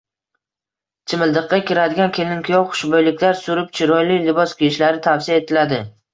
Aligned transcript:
Chimildiqqa 1.11 1.59
kiradigan 1.71 2.15
kelin-kuyov 2.15 2.65
xushbo‘yliklar 2.73 3.39
surib, 3.43 3.69
chiroyli 3.83 4.19
libos 4.27 4.59
kiyishlari 4.65 5.05
tavsiya 5.11 5.41
etiladi. 5.45 5.81